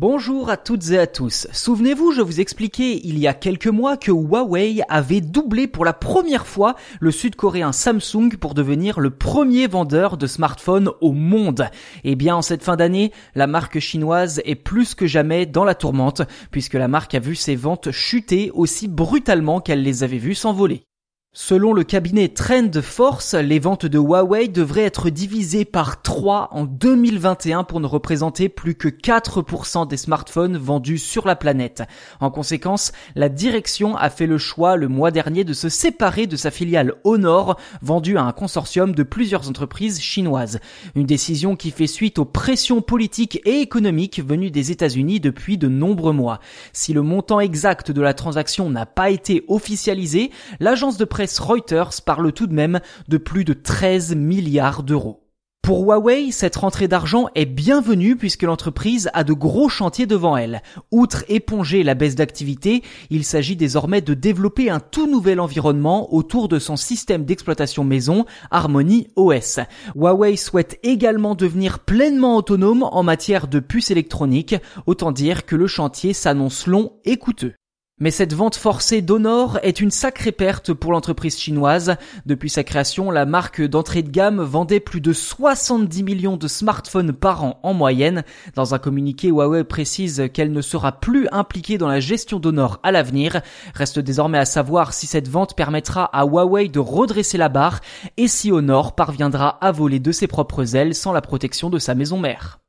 Bonjour 0.00 0.48
à 0.48 0.56
toutes 0.56 0.90
et 0.90 0.98
à 1.00 1.08
tous. 1.08 1.48
Souvenez-vous, 1.52 2.12
je 2.12 2.20
vous 2.20 2.38
expliquais 2.38 3.00
il 3.02 3.18
y 3.18 3.26
a 3.26 3.34
quelques 3.34 3.66
mois 3.66 3.96
que 3.96 4.12
Huawei 4.12 4.80
avait 4.88 5.20
doublé 5.20 5.66
pour 5.66 5.84
la 5.84 5.92
première 5.92 6.46
fois 6.46 6.76
le 7.00 7.10
sud-coréen 7.10 7.72
Samsung 7.72 8.36
pour 8.38 8.54
devenir 8.54 9.00
le 9.00 9.10
premier 9.10 9.66
vendeur 9.66 10.16
de 10.16 10.28
smartphones 10.28 10.92
au 11.00 11.10
monde. 11.10 11.68
Eh 12.04 12.14
bien, 12.14 12.36
en 12.36 12.42
cette 12.42 12.62
fin 12.62 12.76
d'année, 12.76 13.10
la 13.34 13.48
marque 13.48 13.80
chinoise 13.80 14.40
est 14.44 14.54
plus 14.54 14.94
que 14.94 15.08
jamais 15.08 15.46
dans 15.46 15.64
la 15.64 15.74
tourmente 15.74 16.22
puisque 16.52 16.74
la 16.74 16.86
marque 16.86 17.16
a 17.16 17.18
vu 17.18 17.34
ses 17.34 17.56
ventes 17.56 17.90
chuter 17.90 18.52
aussi 18.54 18.86
brutalement 18.86 19.58
qu'elle 19.58 19.82
les 19.82 20.04
avait 20.04 20.18
vues 20.18 20.36
s'envoler. 20.36 20.84
Selon 21.34 21.74
le 21.74 21.84
cabinet 21.84 22.28
Trend 22.28 22.70
Force, 22.80 23.34
les 23.34 23.58
ventes 23.58 23.84
de 23.84 23.98
Huawei 23.98 24.48
devraient 24.48 24.84
être 24.84 25.10
divisées 25.10 25.66
par 25.66 26.00
3 26.00 26.48
en 26.52 26.64
2021 26.64 27.64
pour 27.64 27.80
ne 27.80 27.86
représenter 27.86 28.48
plus 28.48 28.74
que 28.74 28.88
4% 28.88 29.86
des 29.86 29.98
smartphones 29.98 30.56
vendus 30.56 30.96
sur 30.96 31.26
la 31.26 31.36
planète. 31.36 31.82
En 32.20 32.30
conséquence, 32.30 32.92
la 33.14 33.28
direction 33.28 33.94
a 33.94 34.08
fait 34.08 34.26
le 34.26 34.38
choix 34.38 34.76
le 34.76 34.88
mois 34.88 35.10
dernier 35.10 35.44
de 35.44 35.52
se 35.52 35.68
séparer 35.68 36.26
de 36.26 36.34
sa 36.34 36.50
filiale 36.50 36.94
Honor, 37.04 37.60
vendue 37.82 38.16
à 38.16 38.22
un 38.22 38.32
consortium 38.32 38.94
de 38.94 39.02
plusieurs 39.02 39.50
entreprises 39.50 40.00
chinoises. 40.00 40.60
Une 40.94 41.06
décision 41.06 41.56
qui 41.56 41.72
fait 41.72 41.86
suite 41.86 42.18
aux 42.18 42.24
pressions 42.24 42.80
politiques 42.80 43.42
et 43.44 43.60
économiques 43.60 44.26
venues 44.26 44.50
des 44.50 44.70
États-Unis 44.70 45.20
depuis 45.20 45.58
de 45.58 45.68
nombreux 45.68 46.14
mois. 46.14 46.40
Si 46.72 46.94
le 46.94 47.02
montant 47.02 47.38
exact 47.38 47.92
de 47.92 48.00
la 48.00 48.14
transaction 48.14 48.70
n'a 48.70 48.86
pas 48.86 49.10
été 49.10 49.44
officialisé, 49.46 50.30
l'agence 50.58 50.96
de 50.96 51.04
Reuters 51.40 52.02
parle 52.04 52.32
tout 52.32 52.46
de 52.46 52.54
même 52.54 52.80
de 53.08 53.18
plus 53.18 53.44
de 53.44 53.52
13 53.52 54.14
milliards 54.14 54.82
d'euros. 54.82 55.24
Pour 55.62 55.82
Huawei, 55.82 56.30
cette 56.30 56.56
rentrée 56.56 56.88
d'argent 56.88 57.26
est 57.34 57.44
bienvenue 57.44 58.16
puisque 58.16 58.44
l'entreprise 58.44 59.10
a 59.12 59.22
de 59.22 59.34
gros 59.34 59.68
chantiers 59.68 60.06
devant 60.06 60.36
elle. 60.36 60.62
Outre 60.92 61.24
éponger 61.28 61.82
la 61.82 61.94
baisse 61.94 62.14
d'activité, 62.14 62.82
il 63.10 63.22
s'agit 63.22 63.56
désormais 63.56 64.00
de 64.00 64.14
développer 64.14 64.70
un 64.70 64.80
tout 64.80 65.10
nouvel 65.10 65.40
environnement 65.40 66.14
autour 66.14 66.48
de 66.48 66.58
son 66.58 66.76
système 66.76 67.24
d'exploitation 67.24 67.84
maison 67.84 68.24
Harmony 68.50 69.08
OS. 69.16 69.58
Huawei 69.94 70.36
souhaite 70.36 70.78
également 70.84 71.34
devenir 71.34 71.80
pleinement 71.80 72.36
autonome 72.36 72.84
en 72.84 73.02
matière 73.02 73.46
de 73.46 73.60
puces 73.60 73.90
électroniques, 73.90 74.56
autant 74.86 75.12
dire 75.12 75.44
que 75.44 75.56
le 75.56 75.66
chantier 75.66 76.14
s'annonce 76.14 76.66
long 76.66 76.92
et 77.04 77.18
coûteux. 77.18 77.52
Mais 78.00 78.12
cette 78.12 78.32
vente 78.32 78.54
forcée 78.54 79.02
d'Honor 79.02 79.58
est 79.64 79.80
une 79.80 79.90
sacrée 79.90 80.30
perte 80.30 80.72
pour 80.72 80.92
l'entreprise 80.92 81.36
chinoise. 81.36 81.96
Depuis 82.26 82.48
sa 82.48 82.62
création, 82.62 83.10
la 83.10 83.26
marque 83.26 83.60
d'entrée 83.60 84.04
de 84.04 84.10
gamme 84.10 84.40
vendait 84.40 84.78
plus 84.78 85.00
de 85.00 85.12
70 85.12 86.04
millions 86.04 86.36
de 86.36 86.46
smartphones 86.46 87.12
par 87.12 87.42
an 87.42 87.58
en 87.64 87.74
moyenne. 87.74 88.22
Dans 88.54 88.72
un 88.72 88.78
communiqué, 88.78 89.28
Huawei 89.28 89.64
précise 89.64 90.28
qu'elle 90.32 90.52
ne 90.52 90.62
sera 90.62 91.00
plus 91.00 91.26
impliquée 91.32 91.76
dans 91.76 91.88
la 91.88 91.98
gestion 91.98 92.38
d'Honor 92.38 92.78
à 92.84 92.92
l'avenir. 92.92 93.40
Reste 93.74 93.98
désormais 93.98 94.38
à 94.38 94.44
savoir 94.44 94.92
si 94.92 95.08
cette 95.08 95.28
vente 95.28 95.56
permettra 95.56 96.04
à 96.04 96.24
Huawei 96.24 96.68
de 96.68 96.78
redresser 96.78 97.36
la 97.36 97.48
barre 97.48 97.80
et 98.16 98.28
si 98.28 98.52
Honor 98.52 98.94
parviendra 98.94 99.58
à 99.60 99.72
voler 99.72 99.98
de 99.98 100.12
ses 100.12 100.28
propres 100.28 100.76
ailes 100.76 100.94
sans 100.94 101.12
la 101.12 101.20
protection 101.20 101.68
de 101.68 101.80
sa 101.80 101.96
maison 101.96 102.20
mère. 102.20 102.60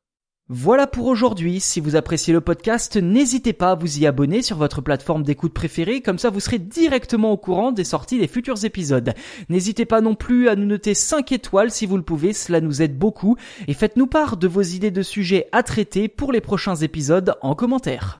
Voilà 0.51 0.87
pour 0.87 1.05
aujourd'hui. 1.05 1.59
Si 1.59 1.79
vous 1.79 1.95
appréciez 1.95 2.33
le 2.33 2.41
podcast, 2.41 2.97
n'hésitez 2.97 3.53
pas 3.53 3.69
à 3.69 3.75
vous 3.75 3.99
y 3.99 4.07
abonner 4.07 4.41
sur 4.41 4.57
votre 4.57 4.81
plateforme 4.81 5.21
d'écoute 5.21 5.53
préférée, 5.53 6.01
comme 6.01 6.17
ça 6.17 6.31
vous 6.31 6.39
serez 6.39 6.57
directement 6.57 7.31
au 7.31 7.37
courant 7.37 7.71
des 7.71 7.83
sorties 7.83 8.17
des 8.17 8.27
futurs 8.27 8.65
épisodes. 8.65 9.13
N'hésitez 9.49 9.85
pas 9.85 10.01
non 10.01 10.15
plus 10.15 10.49
à 10.49 10.55
nous 10.55 10.65
noter 10.65 10.95
5 10.95 11.31
étoiles 11.33 11.69
si 11.69 11.85
vous 11.85 11.97
le 11.97 12.03
pouvez, 12.03 12.33
cela 12.33 12.61
nous 12.61 12.81
aide 12.81 12.97
beaucoup, 12.97 13.37
et 13.67 13.75
faites-nous 13.75 14.07
part 14.07 14.37
de 14.37 14.47
vos 14.47 14.63
idées 14.63 14.89
de 14.89 15.03
sujets 15.03 15.49
à 15.51 15.61
traiter 15.61 16.07
pour 16.07 16.31
les 16.31 16.41
prochains 16.41 16.77
épisodes 16.77 17.35
en 17.43 17.53
commentaire. 17.53 18.17